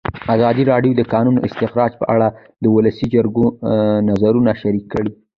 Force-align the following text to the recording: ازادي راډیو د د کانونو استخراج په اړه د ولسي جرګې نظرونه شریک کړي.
ازادي 0.35 0.63
راډیو 0.71 0.93
د 0.97 0.97
د 0.99 1.03
کانونو 1.13 1.43
استخراج 1.47 1.91
په 2.01 2.05
اړه 2.13 2.27
د 2.63 2.65
ولسي 2.75 3.05
جرګې 3.13 3.47
نظرونه 4.09 4.51
شریک 4.61 4.85
کړي. 4.93 5.11